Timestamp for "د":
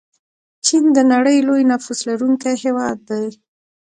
0.97-0.99